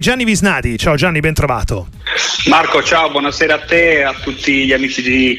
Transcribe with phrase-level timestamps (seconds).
[0.00, 1.88] Gianni Visnadi, ciao Gianni, ben trovato.
[2.46, 5.38] Marco, ciao, buonasera a te e a tutti gli amici di,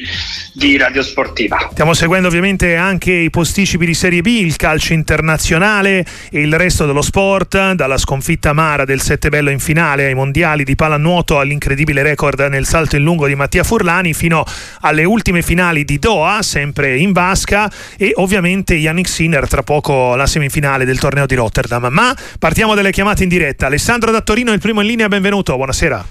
[0.52, 1.70] di, Radio Sportiva.
[1.72, 6.84] Stiamo seguendo ovviamente anche i posticipi di Serie B, il calcio internazionale e il resto
[6.84, 12.02] dello sport, dalla sconfitta amara del Sette Bello in finale ai mondiali di pallanuoto all'incredibile
[12.02, 14.44] record nel salto in lungo di Mattia Furlani fino
[14.82, 20.26] alle ultime finali di Doha, sempre in vasca e ovviamente Yannick Sinner tra poco la
[20.26, 21.88] semifinale del torneo di Rotterdam.
[21.90, 23.66] Ma partiamo dalle chiamate in diretta.
[23.66, 26.04] Alessandro da Torino Martino, il primo in linea, benvenuto, buonasera.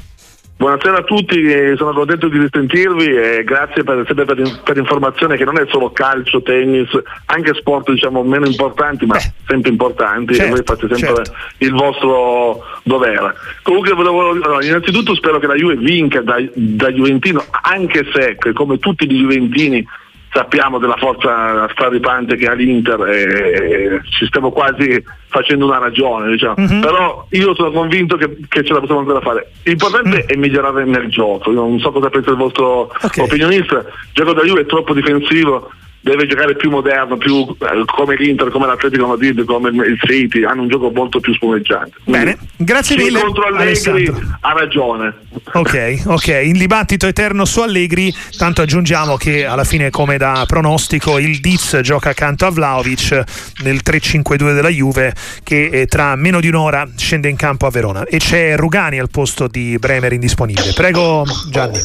[0.57, 1.41] Buonasera a tutti,
[1.77, 5.91] sono contento di risentirvi e grazie per, sempre per, per informazione che non è solo
[5.91, 6.89] calcio, tennis,
[7.27, 11.33] anche sport diciamo meno importanti ma Beh, sempre importanti certo, e voi fate sempre certo.
[11.59, 13.35] il vostro dovere.
[13.61, 18.80] Comunque volevo, allora, innanzitutto spero che la Juve vinca da, da Juventino anche se come
[18.80, 19.85] tutti i Juventini
[20.31, 26.55] sappiamo della forza straripante che ha l'Inter e ci stiamo quasi facendo una ragione, diciamo.
[26.59, 26.81] mm-hmm.
[26.81, 29.52] però io sono convinto che, che, ce la possiamo ancora fare.
[29.63, 30.27] L'importante mm.
[30.27, 33.23] è migliorare nel gioco, io non so cosa pensa il vostro okay.
[33.23, 35.69] opinionista, il gioco da Juve è troppo difensivo,
[36.02, 40.61] deve giocare più moderno, più eh, come l'Inter, come l'Atletico Madrid, come il City, hanno
[40.64, 41.97] un gioco molto più spumeggiante.
[42.05, 43.19] Bene, grazie sì, mille.
[43.22, 44.11] contro Allegri
[44.42, 45.14] ha ragione.
[45.53, 51.17] Ok, ok, in dibattito eterno su Allegri, tanto aggiungiamo che alla fine come da pronostico
[51.20, 53.23] il Diz gioca accanto a Vlaovic
[53.64, 58.03] nel 3-5-2 della Juve che eh, tra meno di un'ora scende in campo a Verona
[58.05, 60.73] e c'è Rugani al posto di Bremer indisponibile.
[60.73, 61.80] Prego Gianni.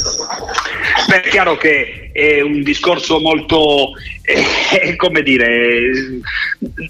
[1.06, 6.20] Beh, è chiaro che è un discorso molto, eh, come dire,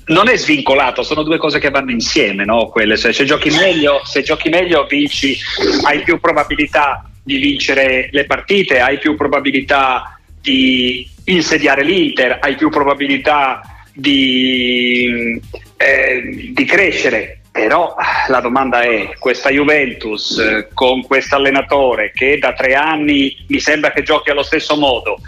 [0.07, 2.69] non è svincolato, sono due cose che vanno insieme, no?
[2.69, 5.37] Quelle, se, se, giochi meglio, se giochi meglio vinci,
[5.85, 12.69] hai più probabilità di vincere le partite, hai più probabilità di insediare l'Inter, hai più
[12.69, 15.41] probabilità di,
[15.77, 17.95] eh, di crescere però
[18.27, 23.93] la domanda è, questa Juventus eh, con questo allenatore che da tre anni mi sembra
[23.93, 25.21] che giochi allo stesso modo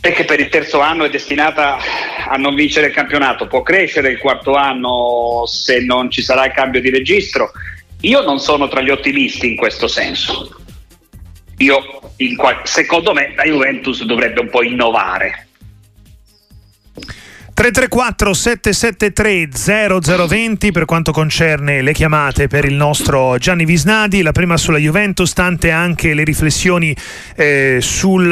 [0.00, 1.76] e che per il terzo anno è destinata
[2.28, 6.52] a non vincere il campionato, può crescere il quarto anno se non ci sarà il
[6.52, 7.52] cambio di registro?
[8.00, 10.60] Io non sono tra gli ottimisti in questo senso.
[11.58, 15.49] Io, qual- secondo me, la Juventus dovrebbe un po' innovare
[17.52, 19.48] 334 773
[20.26, 25.32] 0020 per quanto concerne le chiamate per il nostro Gianni Visnadi, la prima sulla Juventus,
[25.32, 26.96] tante anche le riflessioni
[27.36, 28.28] eh, sul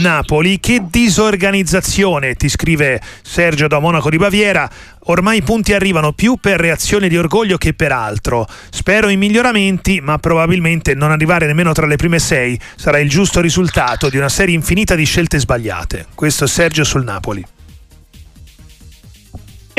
[0.00, 0.60] Napoli.
[0.60, 4.70] Che disorganizzazione, ti scrive Sergio da Monaco di Baviera.
[5.06, 8.46] Ormai i punti arrivano più per reazione di orgoglio che per altro.
[8.70, 13.40] Spero in miglioramenti, ma probabilmente non arrivare nemmeno tra le prime sei sarà il giusto
[13.40, 16.06] risultato di una serie infinita di scelte sbagliate.
[16.14, 17.44] Questo è Sergio sul Napoli.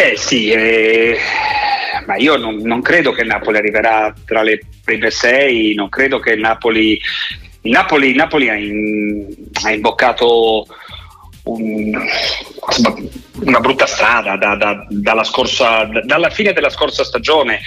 [0.02, 1.18] Eh sì, eh,
[2.06, 6.20] ma io non, non, credo che il Napoli arriverà tra le prime sei, non credo
[6.20, 6.98] che il Napoli...
[7.64, 9.28] Il Napoli, Napoli ha, in,
[9.62, 10.66] ha, imboccato
[11.44, 12.02] un,
[13.42, 17.60] una brutta strada da, da, dalla, scorsa, dalla fine della scorsa stagione,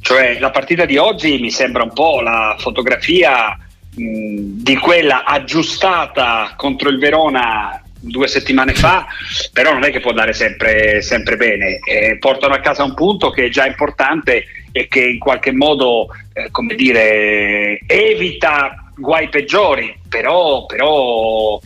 [0.00, 3.58] cioè la partita di oggi mi sembra un po' la fotografia
[3.94, 9.06] mh, di quella aggiustata contro il Verona due settimane fa,
[9.52, 11.78] però non è che può andare sempre, sempre bene.
[11.84, 16.08] Eh, portano a casa un punto che è già importante e che in qualche modo,
[16.32, 21.60] eh, come dire, evita guai peggiori, però, però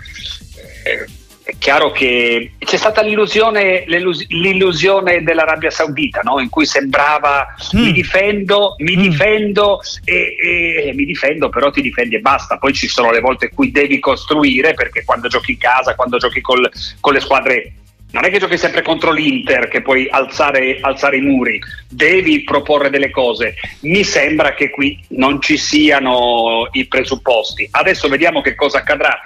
[0.84, 1.06] eh,
[1.48, 6.40] è chiaro che c'è stata l'illusione, l'illusione dell'Arabia Saudita, no?
[6.40, 7.80] in cui sembrava mm.
[7.80, 9.00] mi difendo, mi mm.
[9.00, 12.58] difendo e, e, mi difendo, però ti difendi e basta.
[12.58, 16.18] Poi ci sono le volte in cui devi costruire, perché quando giochi in casa, quando
[16.18, 16.70] giochi col,
[17.00, 17.72] con le squadre
[18.10, 21.58] non è che giochi sempre contro l'Inter che puoi alzare, alzare, i muri,
[21.88, 23.54] devi proporre delle cose.
[23.80, 27.68] Mi sembra che qui non ci siano i presupposti.
[27.70, 29.18] Adesso vediamo che cosa accadrà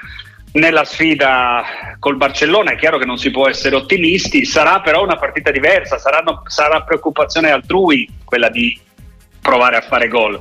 [0.53, 5.17] nella sfida col Barcellona è chiaro che non si può essere ottimisti, sarà però una
[5.17, 8.79] partita diversa, saranno, sarà preoccupazione altrui quella di
[9.41, 10.41] provare a fare gol.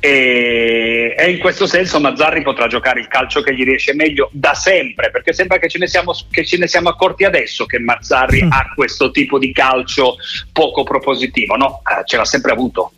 [0.00, 4.54] E, e, in questo senso Mazzarri potrà giocare il calcio che gli riesce meglio da
[4.54, 8.44] sempre perché sembra che ce ne siamo, che ce ne siamo accorti adesso che Mazzarri
[8.44, 8.50] mm.
[8.50, 10.16] ha questo tipo di calcio
[10.52, 12.92] poco propositivo no, eh, ce l'ha sempre avuto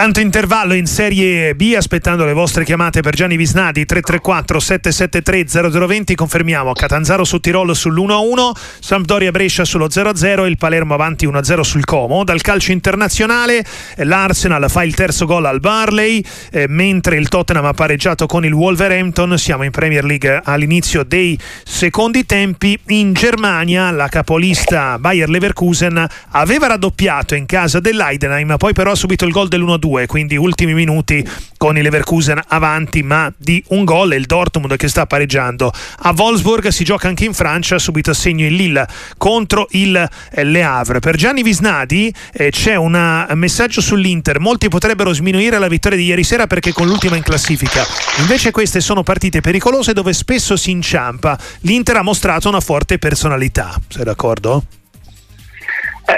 [0.00, 6.14] Tanto intervallo in Serie B, aspettando le vostre chiamate per Gianni Visnadi 334 773 0020.
[6.14, 12.24] Confermiamo Catanzaro su Tirolo sull'1-1, Sampdoria Brescia sullo 0-0, il Palermo avanti 1-0 sul Como.
[12.24, 13.62] Dal calcio internazionale
[13.96, 18.54] l'Arsenal fa il terzo gol al Barley, eh, mentre il Tottenham ha pareggiato con il
[18.54, 19.36] Wolverhampton.
[19.36, 22.78] Siamo in Premier League all'inizio dei secondi tempi.
[22.86, 29.26] In Germania la capolista Bayer Leverkusen aveva raddoppiato in casa dell'Eidenheim, poi però ha subito
[29.26, 31.26] il gol dell'1-2 2, quindi ultimi minuti
[31.56, 35.72] con il Leverkusen avanti ma di un gol e il Dortmund che sta pareggiando.
[35.98, 38.86] A Wolfsburg si gioca anche in Francia, subito a segno il Lille
[39.18, 41.00] contro il eh, Le Havre.
[41.00, 46.24] Per Gianni Visnadi eh, c'è un messaggio sull'Inter, molti potrebbero sminuire la vittoria di ieri
[46.24, 47.84] sera perché con l'ultima in classifica.
[48.18, 51.38] Invece queste sono partite pericolose dove spesso si inciampa.
[51.60, 54.79] L'Inter ha mostrato una forte personalità, sei d'accordo?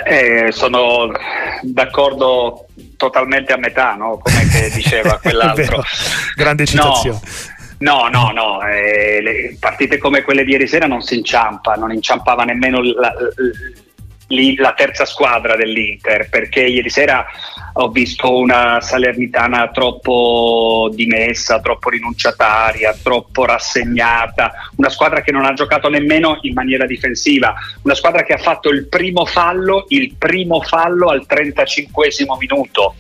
[0.04, 1.10] Eh, eh, sono
[1.62, 2.66] d'accordo
[2.96, 4.18] totalmente a metà, no?
[4.18, 5.82] come diceva quell'altro.
[6.34, 7.20] Grande citazione.
[7.78, 8.62] No, no, no, no.
[8.62, 13.12] Eh, le partite come quelle di ieri sera non si inciampa, non inciampava nemmeno la,
[14.56, 17.26] la terza squadra dell'Inter, perché ieri sera
[17.74, 25.54] ho visto una Salernitana troppo dimessa, troppo rinunciataria, troppo rassegnata, una squadra che non ha
[25.54, 30.60] giocato nemmeno in maniera difensiva, una squadra che ha fatto il primo fallo, il primo
[30.60, 32.08] fallo al 35
[32.38, 32.94] minuto.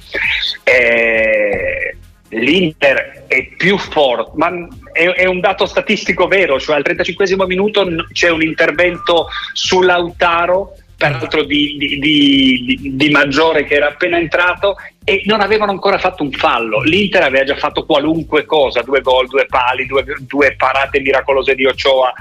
[0.64, 1.96] Eh,
[2.32, 4.50] L'Inter è più forte, ma
[4.90, 10.72] è, è, un dato statistico vero, cioè al 35 minuto c'è un intervento su Lautaro
[11.08, 16.22] peraltro di, di, di, di, Maggiore che era appena entrato e non avevano ancora fatto
[16.22, 16.82] un fallo.
[16.82, 21.66] L'Inter aveva già fatto qualunque cosa, due gol, due pali, due, due parate miracolose di
[21.66, 22.12] Ochoa.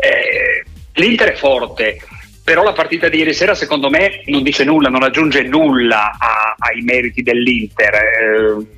[0.00, 0.64] Eh,
[0.94, 2.00] L'Inter è forte,
[2.42, 6.54] però la partita di ieri sera secondo me non dice nulla, non aggiunge nulla a,
[6.58, 7.94] ai meriti dell'Inter.
[7.94, 8.75] Eh,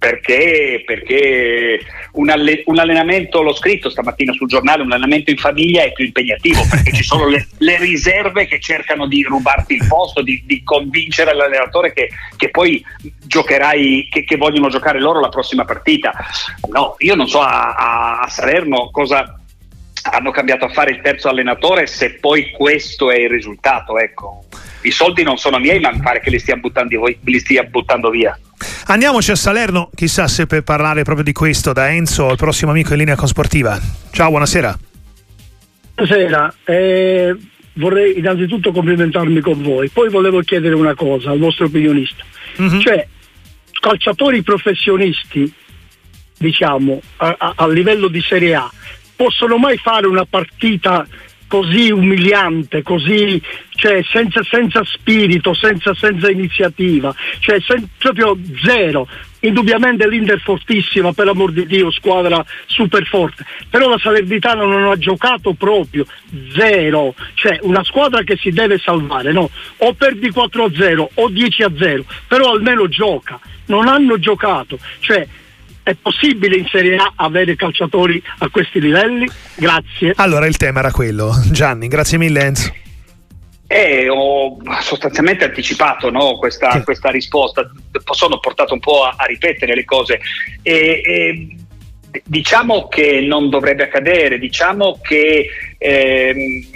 [0.00, 1.78] perché, perché
[2.12, 6.06] un, alle, un, allenamento, l'ho scritto stamattina sul giornale, un allenamento in famiglia è più
[6.06, 10.62] impegnativo perché ci sono le, le riserve che cercano di rubarti il posto, di, di
[10.64, 12.82] convincere l'allenatore che, che poi
[13.26, 16.14] giocherai, che, che, vogliono giocare loro la prossima partita.
[16.70, 19.38] No, io non so a, a, a Salerno cosa
[20.12, 23.98] hanno cambiato a fare il terzo allenatore se poi questo è il risultato.
[23.98, 24.44] Ecco.
[24.82, 28.10] I soldi non sono miei, ma mi pare che li stia buttando, li stia buttando
[28.10, 28.38] via.
[28.86, 32.92] Andiamoci a Salerno, chissà se per parlare proprio di questo da Enzo, il prossimo amico
[32.92, 33.78] in linea con Sportiva.
[34.10, 34.78] Ciao, buonasera.
[35.94, 37.36] Buonasera, eh,
[37.74, 42.24] vorrei innanzitutto complimentarmi con voi, poi volevo chiedere una cosa al vostro opinionista,
[42.60, 42.80] mm-hmm.
[42.80, 43.06] cioè
[43.80, 45.52] calciatori professionisti,
[46.38, 48.70] diciamo, a, a, a livello di Serie A,
[49.14, 51.06] possono mai fare una partita
[51.50, 59.08] così umiliante, così cioè, senza, senza, spirito, senza, senza iniziativa, cioè sen- proprio zero.
[59.40, 64.96] Indubbiamente l'Inter fortissima, per amor di Dio, squadra super forte, però la Salernitana non ha
[64.96, 66.06] giocato proprio
[66.54, 69.50] zero, cioè una squadra che si deve salvare, no?
[69.78, 75.26] O perdi 4-0 o 10-0, però almeno gioca, non hanno giocato, cioè
[75.90, 79.28] è possibile in Serie A avere calciatori a questi livelli?
[79.56, 80.12] Grazie.
[80.16, 81.32] Allora il tema era quello.
[81.50, 82.74] Gianni, grazie mille Enzo.
[83.66, 86.82] Eh, ho sostanzialmente anticipato no, questa, sì.
[86.82, 87.70] questa, risposta,
[88.12, 90.20] sono portato un po' a, a ripetere le cose.
[90.62, 91.56] E, e,
[92.24, 95.48] diciamo che non dovrebbe accadere, diciamo che
[95.78, 96.66] eh,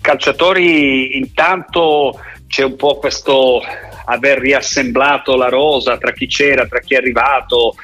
[0.00, 3.62] calciatori intanto c'è un po' questo
[4.06, 7.74] aver riassemblato la rosa tra chi c'era, tra chi è arrivato.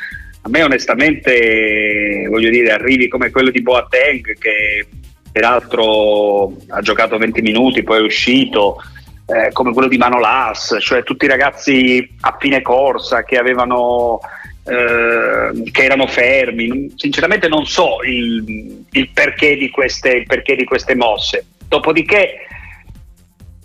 [0.45, 4.87] A me onestamente, voglio dire, arrivi come quello di Boateng che
[5.31, 8.83] peraltro ha giocato 20 minuti, poi è uscito,
[9.27, 14.21] eh, come quello di Manolas, cioè tutti i ragazzi a fine corsa che avevano
[14.65, 16.93] eh, che erano fermi.
[16.97, 21.47] Sinceramente non so il, il, perché queste, il, perché di queste, mosse.
[21.67, 22.47] Dopodiché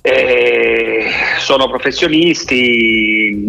[0.02, 1.10] eh,
[1.40, 3.44] sono professionisti,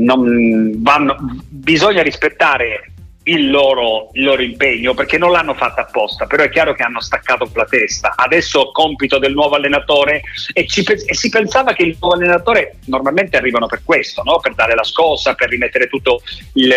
[0.76, 1.16] vanno,
[1.48, 2.92] bisogna rispettare
[3.28, 7.00] il loro, il loro, impegno perché non l'hanno fatta apposta, però è chiaro che hanno
[7.00, 8.14] staccato la testa.
[8.16, 13.36] Adesso compito del nuovo allenatore e, ci, e, si pensava che il nuovo allenatore normalmente
[13.36, 14.38] arrivano per questo, no?
[14.40, 16.22] per dare la scossa, per rimettere tutto
[16.54, 16.74] il,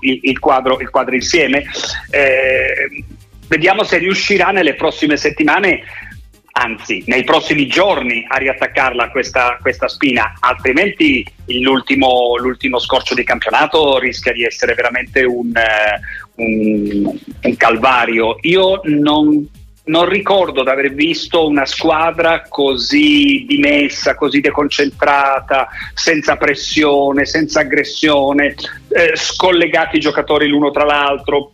[0.00, 1.64] il, quadro, quadro, insieme.
[2.10, 3.04] Eh,
[3.48, 5.82] vediamo se riuscirà nelle prossime settimane
[6.52, 13.98] anzi nei prossimi giorni a riattaccarla questa, questa spina, altrimenti l'ultimo, l'ultimo, scorcio di campionato
[13.98, 16.00] rischia di essere veramente un, eh,
[16.36, 18.36] un, un calvario.
[18.42, 19.48] Io non,
[19.84, 28.54] non ricordo di aver visto una squadra così dimessa, così deconcentrata, senza pressione, senza aggressione,
[28.88, 31.52] eh, scollegati i giocatori l'uno tra l'altro,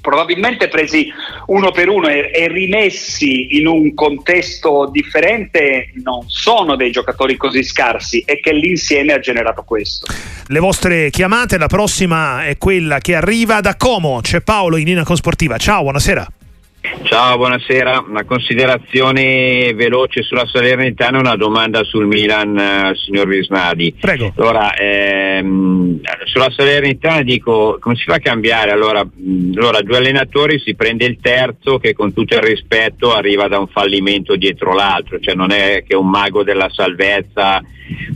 [0.00, 1.08] probabilmente presi
[1.46, 7.62] uno per uno e, e, rimessi in un contesto differente non sono dei giocatori così
[7.62, 10.06] scarsi e che l'insieme ha generato questo.
[10.46, 15.04] Le vostre chiamate, la prossima è quella che arriva da Como, c'è Paolo in linea
[15.04, 15.58] con Sportiva.
[15.58, 16.37] Ciao, buonasera.
[16.80, 18.04] Ciao, buonasera.
[18.08, 23.94] Una considerazione veloce sulla Salernitana e una domanda sul Milan al signor Visnadi.
[23.98, 24.32] Prego.
[24.36, 28.70] Allora, ehm, sulla Salernitana dico, come si fa a cambiare?
[28.70, 33.58] Allora, allora, due allenatori si prende il terzo che con tutto il rispetto arriva da
[33.58, 37.60] un fallimento dietro l'altro, cioè non è che un mago della salvezza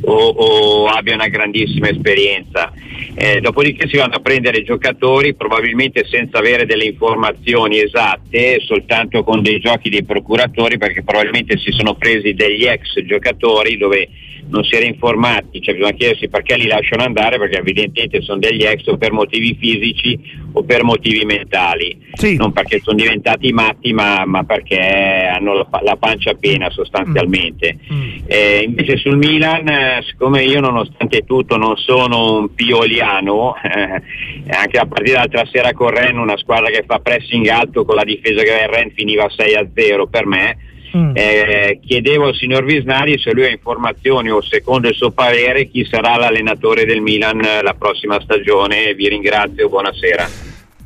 [0.03, 2.73] o, o abbia una grandissima esperienza.
[3.15, 9.43] Eh, dopodiché si vanno a prendere giocatori probabilmente senza avere delle informazioni esatte, soltanto con
[9.43, 14.09] dei giochi dei procuratori perché probabilmente si sono presi degli ex giocatori dove
[14.53, 18.63] non si era informati, cioè bisogna chiedersi perché li lasciano andare perché evidentemente sono degli
[18.63, 20.21] ex o per motivi fisici
[20.53, 22.37] o per motivi mentali, sì.
[22.37, 27.79] non perché sono diventati matti ma, ma perché hanno la, la, pancia piena sostanzialmente.
[27.91, 28.11] Mm.
[28.27, 34.03] Eh, invece sul Milan, siccome io nonostante tutto non sono un pioliano, eh,
[34.51, 38.05] anche a partire dall'altra sera con Ren, una squadra che fa pressing alto con la
[38.05, 40.59] difesa che Ren finiva 6 a 0 per me,
[40.97, 41.13] Mm.
[41.15, 45.87] Eh, chiedevo al signor Visnari se lui ha informazioni o secondo il suo parere chi
[45.91, 48.95] sarà l'allenatore del Milan la prossima stagione.
[48.95, 50.29] Vi ringrazio, buonasera.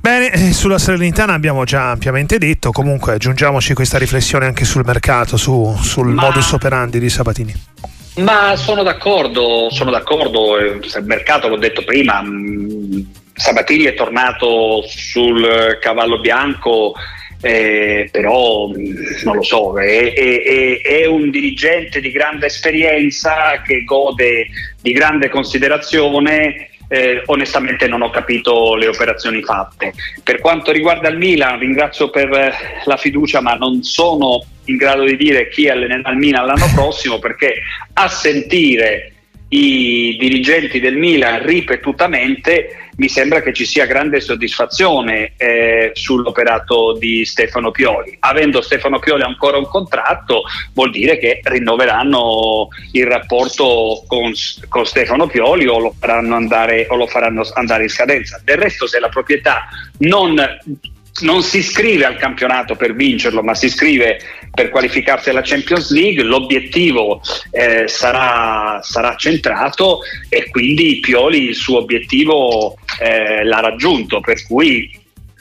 [0.01, 5.37] Bene, eh, sulla Salernitana abbiamo già ampiamente detto, comunque aggiungiamoci questa riflessione anche sul mercato,
[5.37, 6.23] su, sul Ma...
[6.23, 7.55] modus operandi di Sabatini.
[8.19, 13.01] Ma sono d'accordo, sono d'accordo, il mercato l'ho detto prima, mm,
[13.35, 16.95] Sabatini è tornato sul cavallo bianco
[17.40, 18.71] eh, però
[19.25, 24.47] non lo so, è, è, è, un dirigente di grande esperienza che gode
[24.81, 26.71] di grande considerazione.
[26.88, 29.93] Eh, onestamente non ho capito le operazioni fatte.
[30.23, 35.16] Per quanto riguarda il Milan, ringrazio per la fiducia, ma non sono in grado di
[35.16, 37.55] dire chi allenerà il Milan l'anno prossimo perché
[37.93, 39.16] a sentire
[39.49, 47.25] i dirigenti del Milan ripetutamente mi sembra che ci sia grande soddisfazione eh, sull'operato di
[47.25, 48.17] Stefano Pioli.
[48.21, 54.33] Avendo Stefano Pioli ancora un contratto, vuol dire che rinnoveranno il rapporto con,
[54.69, 58.41] con Stefano Pioli o lo, faranno andare, o lo faranno andare in scadenza.
[58.43, 60.35] Del resto, se la proprietà non
[61.21, 64.21] non si iscrive al campionato per vincerlo, ma si iscrive
[64.51, 67.21] per qualificarsi alla Champions League, l'obiettivo
[67.51, 74.91] eh, sarà, sarà, centrato e quindi Pioli il suo obiettivo eh, l'ha raggiunto, per cui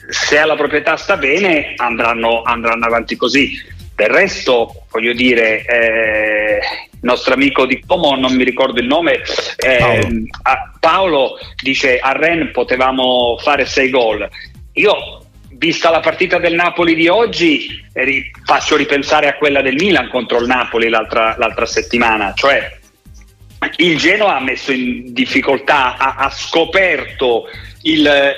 [0.08, 3.74] se alla proprietà sta bene andranno, andranno avanti così.
[3.94, 6.58] Del resto, voglio dire, eh,
[6.92, 9.22] il nostro amico di Como, non mi ricordo il nome,
[9.56, 10.26] eh, Paolo.
[10.78, 14.28] Paolo dice a Ren potevamo fare sei gol.
[14.74, 15.25] Io
[15.58, 17.82] vista la partita del Napoli di oggi,
[18.44, 22.78] faccio ripensare a quella del Milan contro il Napoli l'altra, l'altra settimana, cioè
[23.76, 27.48] il Genoa ha messo in difficoltà, ha, ha scoperto
[27.82, 28.36] il,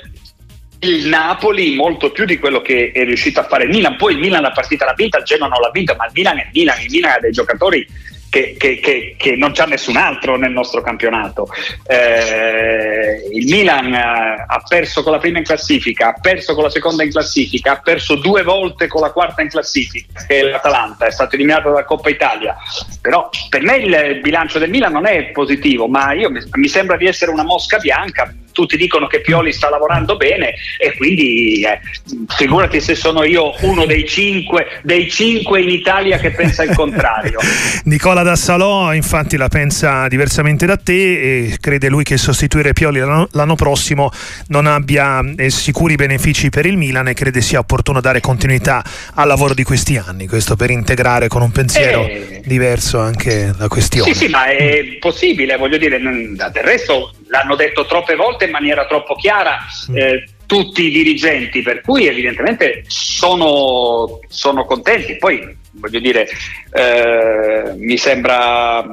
[0.80, 3.96] il, Napoli molto più di quello che è riuscito a fare il Milan.
[3.96, 6.38] Poi il Milan la partita l'ha vinta, il Genoa non l'ha vinta, ma il Milan
[6.38, 7.86] è il Milan, il Milan ha dei giocatori
[8.30, 11.48] che, che, che, che, non c'è nessun altro nel nostro campionato.
[11.86, 16.70] Eh, il Milan eh, ha perso con la prima in classifica, ha perso con la
[16.70, 21.06] seconda in classifica, ha perso due volte con la quarta in classifica, che è l'Atalanta,
[21.06, 22.56] è stato eliminato dalla Coppa Italia.
[23.00, 27.06] Però per me il bilancio del Milan non è positivo, ma io, mi sembra di
[27.06, 31.78] essere una mosca bianca tutti dicono che Pioli sta lavorando bene e quindi eh,
[32.26, 37.38] figurati se sono io uno dei cinque, dei cinque in Italia che pensa il contrario.
[37.84, 43.28] Nicola Dassalò infatti la pensa diversamente da te e crede lui che sostituire Pioli l'anno,
[43.30, 44.10] l'anno prossimo
[44.48, 48.82] non abbia eh, sicuri benefici per il Milan e crede sia opportuno dare continuità
[49.14, 53.68] al lavoro di questi anni, questo per integrare con un pensiero eh, diverso anche la
[53.68, 54.12] questione.
[54.12, 58.86] Sì, sì, ma è possibile, voglio dire, del resto l'hanno detto troppe volte in maniera
[58.86, 59.58] troppo chiara.
[59.94, 65.16] Eh, tutti i dirigenti, per cui evidentemente sono, sono contenti.
[65.16, 66.26] Poi voglio dire,
[66.72, 68.84] eh, mi sembra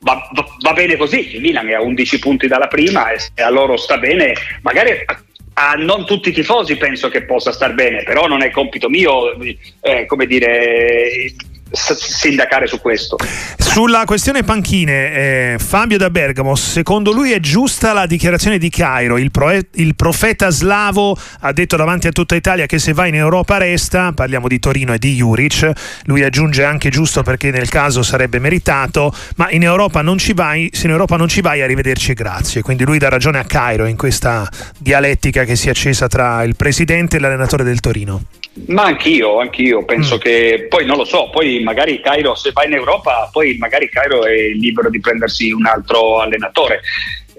[0.00, 0.28] va,
[0.60, 1.34] va, bene così.
[1.34, 4.90] Il Milan è a 11 punti dalla prima e se a loro sta bene, magari
[4.90, 5.22] a,
[5.54, 9.34] a non tutti i tifosi penso che possa star bene, però non è compito mio,
[9.80, 11.32] eh, come dire,
[11.72, 13.16] sindacare su questo.
[13.56, 19.16] Sulla questione panchine, eh, Fabio da Bergamo, secondo lui è giusta la dichiarazione di Cairo?
[19.16, 23.14] Il, proe- il, profeta slavo ha detto davanti a tutta Italia che se va in
[23.14, 25.70] Europa resta, parliamo di Torino e di Juric,
[26.04, 30.68] lui aggiunge anche giusto perché nel caso sarebbe meritato, ma in Europa non ci vai,
[30.72, 32.62] se in Europa non ci vai arrivederci e grazie.
[32.62, 34.48] Quindi lui dà ragione a Cairo in questa
[34.78, 38.22] dialettica che si è accesa tra il presidente e l'allenatore del Torino.
[38.66, 40.18] Ma anch'io, anch'io penso mm.
[40.18, 44.24] che poi non lo so, poi magari Cairo se va in Europa, poi magari Cairo
[44.24, 46.80] è libero di prendersi un altro allenatore.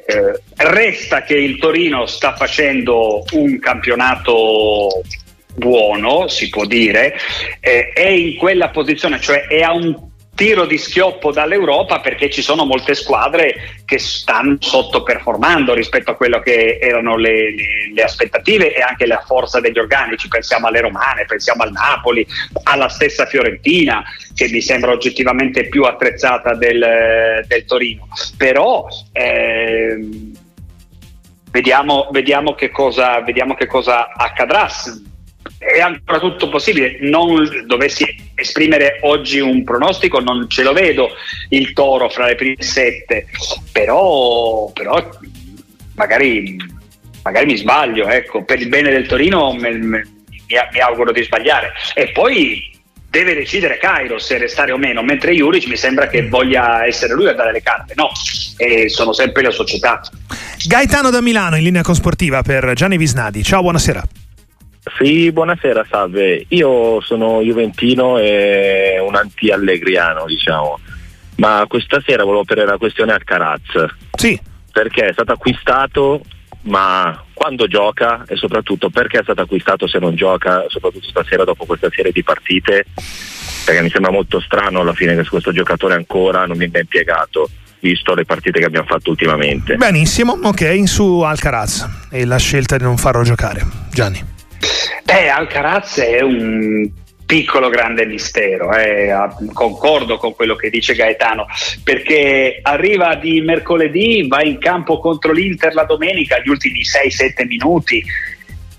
[0.06, 5.02] Eh, resta che il Torino sta facendo un campionato
[5.56, 7.16] buono, si può dire,
[7.60, 10.11] eh, è in quella posizione, cioè è a un
[10.42, 16.40] tiro di schioppo dall'Europa perché ci sono molte squadre che stanno sottoperformando rispetto a quello
[16.40, 20.28] che erano le, le, le, aspettative e anche la forza degli organici.
[20.28, 22.26] Pensiamo alle Romane, pensiamo al Napoli,
[22.64, 28.08] alla stessa Fiorentina che mi sembra oggettivamente più attrezzata del, del Torino.
[28.36, 30.32] Però ehm,
[31.52, 34.68] vediamo, vediamo, che cosa, vediamo che cosa accadrà
[35.62, 36.98] è ancora tutto possibile.
[37.02, 38.04] Non dovessi
[38.34, 41.12] esprimere oggi un pronostico, non ce lo vedo
[41.50, 43.28] il toro fra le prime sette,
[43.72, 45.08] però, però
[45.96, 46.58] magari,
[47.22, 48.08] magari, mi sbaglio.
[48.08, 48.44] Ecco.
[48.44, 50.02] Per il bene del Torino mi, mi,
[50.48, 51.74] mi auguro di sbagliare.
[51.94, 52.70] E poi
[53.08, 57.28] deve decidere Cairo se restare o meno, mentre Juric mi sembra che voglia essere lui
[57.28, 57.94] a dare le carte.
[57.96, 58.10] No,
[58.58, 60.02] e sono sempre le società.
[60.66, 63.44] Gaetano da Milano in linea con sportiva per Gianni Visnadi.
[63.44, 64.02] Ciao, buonasera.
[64.98, 66.46] Sì, buonasera, salve.
[66.50, 70.80] Io sono Juventino e un anti-allegriano, diciamo.
[71.38, 73.62] Ma questa sera volevo per la questione Alcaraz.
[74.16, 74.40] Sì.
[74.72, 76.22] Perché è stato acquistato,
[76.64, 81.66] ma quando gioca e soprattutto perché è stato acquistato se non gioca, soprattutto stasera dopo
[81.66, 82.86] questa serie di partite,
[83.66, 88.14] perché mi sembra molto strano alla fine che questo giocatore ancora non viene impiegato visto
[88.14, 89.76] le partite che abbiamo fatto ultimamente.
[89.76, 93.66] Benissimo, ok, su Alcaraz e la scelta di non farlo giocare.
[93.92, 94.40] Gianni.
[95.04, 96.90] Beh, Alcaraz è un
[97.26, 99.10] piccolo grande mistero, eh.
[99.54, 101.46] concordo con quello che dice Gaetano,
[101.82, 108.04] perché arriva di mercoledì, va in campo contro l'Inter la domenica, gli ultimi 6-7 minuti,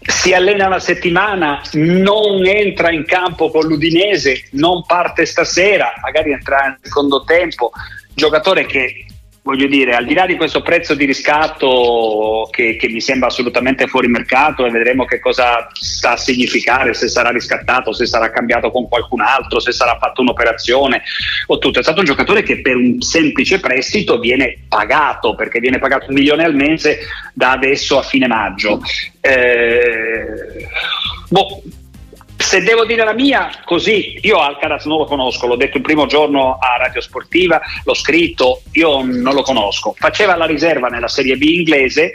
[0.01, 6.61] si allena una settimana, non entra in campo con l'Udinese, non parte stasera, magari entra
[6.67, 7.71] nel secondo tempo,
[8.15, 9.07] giocatore che
[9.43, 13.89] voglio dire, al di là di questo prezzo di riscatto che, che, mi sembra assolutamente
[13.89, 18.71] fuori mercato e vedremo che cosa sta a significare, se sarà riscattato, se sarà cambiato
[18.71, 21.03] con qualcun altro, se sarà fatta un'operazione
[21.47, 21.81] o tutto.
[21.81, 26.15] È stato un giocatore che per un semplice prestito viene pagato, perché viene pagato un
[26.15, 27.01] milione al mese
[27.35, 28.81] da adesso a fine maggio.
[29.21, 30.69] Eh,
[31.29, 31.63] boh,
[32.53, 36.05] se devo dire la mia, così, io Alcaraz non lo conosco, l'ho detto il primo
[36.05, 39.95] giorno a Radio Sportiva, l'ho scritto, io non lo conosco.
[39.97, 42.13] Faceva la riserva nella Serie B inglese,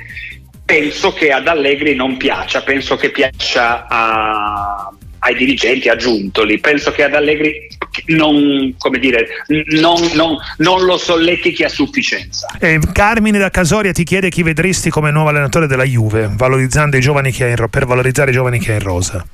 [0.64, 6.92] penso che ad Allegri non piaccia, penso che piaccia a, ai dirigenti, a Giuntoli, penso
[6.92, 7.68] che ad Allegri
[8.10, 9.28] non, dire,
[9.70, 12.46] non, non, non lo solletichi a sufficienza.
[12.60, 17.02] Eh, Carmine da Casoria ti chiede chi vedresti come nuovo allenatore della Juve, valorizzando i
[17.02, 19.26] giovani che in, per valorizzare i giovani che è in rosa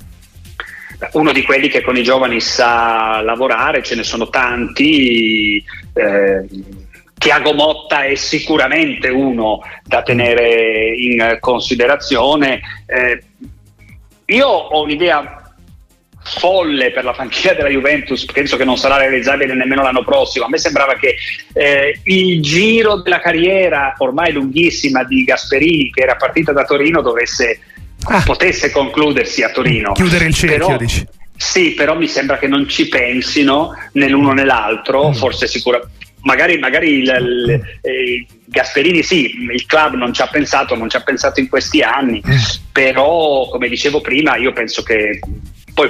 [1.13, 5.63] uno di quelli che con i giovani sa lavorare, ce ne sono tanti.
[5.94, 6.46] Eh,
[7.18, 12.60] Tiago Motta è sicuramente uno da tenere in considerazione.
[12.86, 13.24] Eh,
[14.26, 15.44] io ho un'idea
[16.24, 20.46] folle per la franchigia della Juventus, penso che non sarà realizzabile nemmeno l'anno prossimo.
[20.46, 21.16] A me sembrava che
[21.54, 27.60] eh, il giro della carriera ormai lunghissima di Gasperini, che era partita da Torino, dovesse
[28.06, 28.22] ah.
[28.24, 29.92] potesse concludersi a Torino.
[29.94, 31.06] Chiudere il cerchio, però, dici.
[31.36, 35.13] Sì, però mi sembra che non ci pensino né l'uno né l'altro, mm.
[35.13, 35.92] forse sicuramente.
[36.22, 40.96] Magari, magari il, il, eh, Gasperini sì, il club non ci ha pensato, non ci
[40.96, 42.38] ha pensato in questi anni, mm.
[42.72, 45.20] però come dicevo prima io penso che
[45.74, 45.89] poi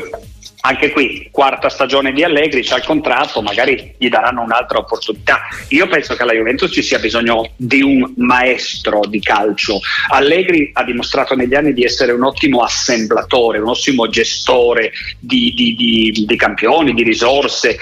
[0.66, 5.42] anche qui, quarta stagione di Allegri, c'è il contratto, magari gli daranno un'altra opportunità.
[5.70, 9.82] Io penso che alla Juventus ci sia bisogno di un maestro di calcio.
[10.08, 15.76] Allegri ha dimostrato negli anni di essere un ottimo assemblatore, un ottimo gestore di, di,
[15.76, 17.78] di, di campioni, di risorse,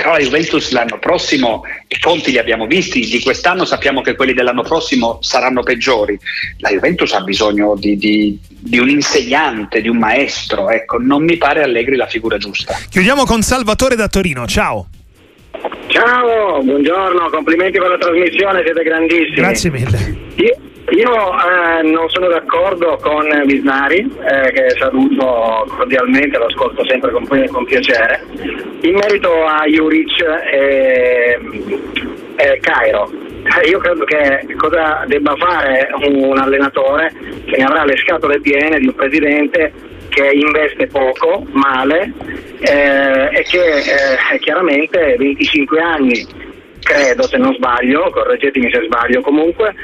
[0.00, 4.32] però la Juventus l'anno prossimo i conti li abbiamo visti, di quest'anno sappiamo che quelli
[4.32, 6.18] dell'anno prossimo saranno peggiori.
[6.58, 11.36] La Juventus ha bisogno di, di, di un insegnante, di un maestro, ecco, non mi
[11.36, 12.74] pare Allegri la figura giusta.
[12.88, 14.88] Chiudiamo con Salvatore da Torino, ciao.
[15.88, 19.34] Ciao, buongiorno, complimenti per la trasmissione, siete grandissimi.
[19.34, 20.16] Grazie mille.
[20.36, 20.56] Io,
[20.88, 27.26] io eh, non sono d'accordo con Visnari, eh, che saluto cordialmente, lo ascolto sempre con,
[27.26, 28.24] con piacere.
[28.82, 31.38] In merito a Juric e,
[32.36, 33.10] e Cairo,
[33.42, 37.12] eh, io credo che cosa debba fare un allenatore
[37.44, 39.72] che ne avrà le scatole piene di un presidente
[40.08, 42.12] che investe poco, male
[42.58, 46.26] eh, e che eh, chiaramente 25 anni
[46.92, 49.74] credo se non sbaglio, correggetemi se sbaglio comunque,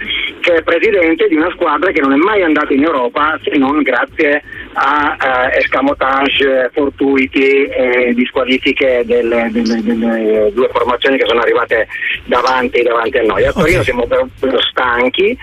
[0.41, 3.83] che è presidente di una squadra che non è mai andata in Europa se non
[3.83, 4.43] grazie
[4.75, 11.89] a uh, escamotage fortuiti e di squalifiche delle, delle, delle, due formazioni che sono arrivate
[12.25, 13.45] davanti, davanti a noi.
[13.45, 13.85] A Torino okay.
[13.85, 15.37] siamo proprio stanchi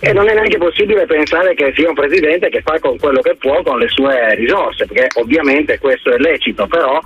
[0.00, 3.36] e non è neanche possibile pensare che sia un presidente che fa con quello che
[3.36, 6.98] può con le sue risorse, perché ovviamente questo è lecito, però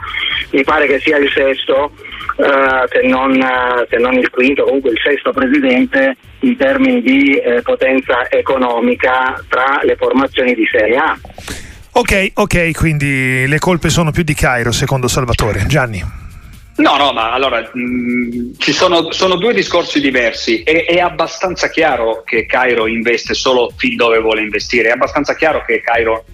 [0.51, 1.91] mi pare che sia il sesto,
[2.37, 7.37] uh, se, non, uh, se, non, il quinto, comunque il sesto presidente in termini di
[7.37, 11.19] eh, potenza economica tra le formazioni di Serie A.
[11.93, 15.65] Ok, ok, quindi le colpe sono più di Cairo secondo Salvatore.
[15.67, 16.23] Gianni.
[16.77, 20.63] No, no, ma allora mh, mm, ci sono, sono, due discorsi diversi.
[20.63, 25.63] È, è, abbastanza chiaro che Cairo investe solo fin dove vuole investire, è abbastanza chiaro
[25.65, 26.25] che Cairo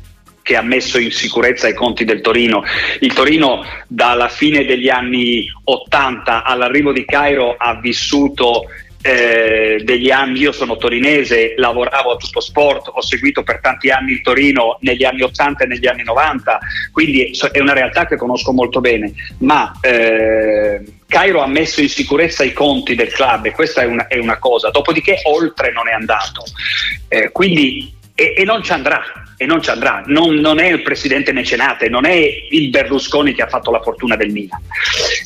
[0.43, 2.63] che ha messo in sicurezza i conti del Torino.
[3.01, 8.65] Il Torino dalla fine degli anni 80 all'arrivo di Cairo ha vissuto
[9.03, 14.13] eh, degli anni, io sono torinese, lavoravo a tutto sport, ho seguito per tanti anni
[14.13, 16.59] il Torino negli anni 80 e negli anni 90,
[16.93, 22.45] quindi è una realtà che conosco molto bene, ma eh, Cairo ha messo in sicurezza
[22.45, 25.93] i conti del club e questa è una, è una cosa, dopodiché oltre non è
[25.93, 26.45] andato,
[27.09, 29.03] eh, quindi, e, e non ci andrà
[29.43, 30.03] e non ci andrà.
[30.05, 34.15] Non, non, è il presidente mecenate, non è il Berlusconi che ha fatto la fortuna
[34.15, 34.61] del Milan.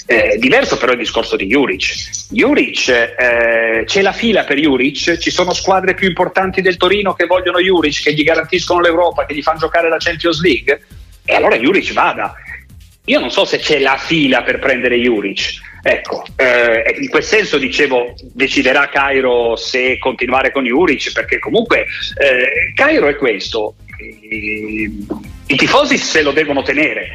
[0.07, 2.29] Eh, diverso però il discorso di Juric.
[2.31, 7.27] Juric, eh, c'è la fila per Juric, ci sono squadre più importanti del Torino che
[7.27, 10.81] vogliono Juric, che gli garantiscono l'Europa, che gli fanno giocare la Champions League.
[11.25, 12.37] E allora Juric vada.
[13.07, 15.61] Io non so se c'è la fila per prendere Juric.
[15.83, 21.81] Ecco, eh, in quel senso dicevo, deciderà Cairo se continuare con Juric, perché comunque
[22.17, 23.75] eh, Cairo è questo,
[24.07, 27.09] i, tifosi se lo devono tenere,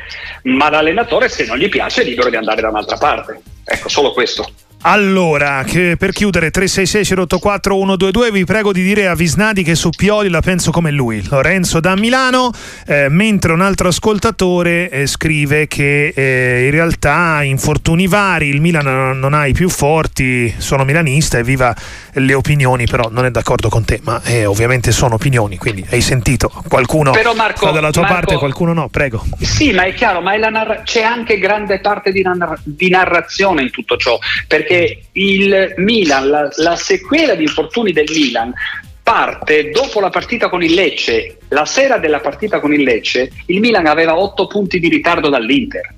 [0.43, 3.41] ma l'allenatore se non gli piace è libero di andare da un'altra parte.
[3.63, 4.51] Ecco, solo questo.
[4.83, 5.65] Allora,
[5.97, 10.89] per chiudere 366-084-122 vi prego di dire a Visnadi che su Pioli la penso come
[10.89, 12.53] lui, Lorenzo da Milano,
[12.87, 19.19] eh, mentre un altro ascoltatore eh, scrive che eh, in realtà infortuni vari, il Milan
[19.19, 21.75] non ha i più forti, sono milanista e viva
[22.13, 25.99] le opinioni, però non è d'accordo con te, ma eh, ovviamente sono opinioni, quindi hai
[25.99, 29.25] sentito, qualcuno Marco, sta dalla tua Marco, parte, qualcuno no, prego.
[29.41, 33.63] Sì, ma è chiaro, ma è narra- c'è anche grande parte di, narra- di narrazione
[33.63, 38.53] in tutto ciò, perché perché il Milan, la, la sequela di infortuni del Milan
[39.01, 41.39] parte dopo la partita con il Lecce.
[41.49, 45.95] La sera della partita con il Lecce, il Milan aveva 8 punti di ritardo dall'Inter.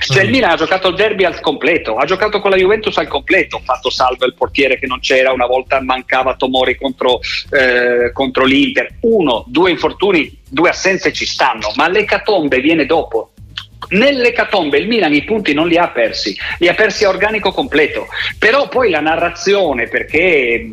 [0.00, 0.32] Cioè il mm.
[0.32, 3.90] Milan ha giocato il derby al completo, ha giocato con la Juventus al completo, fatto
[3.90, 8.96] salvo il portiere che non c'era, una volta mancava Tomori contro, eh, contro l'Inter.
[9.02, 13.32] Uno, due infortuni, due assenze ci stanno, ma l'ecatombe viene dopo.
[13.90, 18.08] Nell'ecatombe il Milan i punti non li ha persi, li ha persi a organico completo,
[18.38, 20.70] però poi la narrazione, perché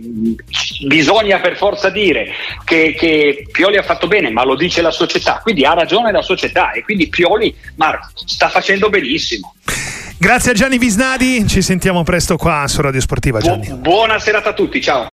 [0.86, 2.32] bisogna per forza dire
[2.66, 6.22] che, che, Pioli ha fatto bene, ma lo dice la società, quindi ha ragione la
[6.22, 9.54] società e quindi Pioli Marco, sta facendo benissimo.
[10.18, 13.68] Grazie a Gianni Visnadi, ci sentiamo presto qua su Radio Sportiva Gianni.
[13.68, 15.04] Bu- buona serata a tutti, ciao.